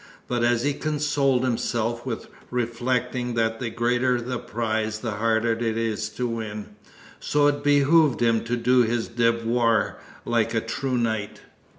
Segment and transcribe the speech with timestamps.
[0.27, 5.61] But as he consoled himself with reflecting that the greater the prize the harder it
[5.77, 6.69] is to win,
[7.19, 11.41] so it behooved him to do his devoir like a true knight.